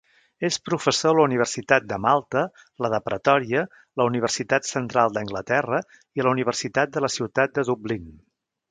És 0.47 0.55
professor 0.69 1.11
a 1.11 1.17
la 1.19 1.25
universitat 1.29 1.85
de 1.91 1.99
Malta, 2.05 2.43
la 2.85 2.91
de 2.95 3.01
Pretòria, 3.11 3.63
la 4.03 4.09
Universitat 4.13 4.69
Central 4.73 5.15
d'Anglaterra 5.19 5.85
i 6.21 6.27
la 6.29 6.37
Universitat 6.39 6.97
de 6.99 7.07
la 7.07 7.15
Ciutat 7.21 7.57
de 7.61 7.71
Dublín. 7.73 8.13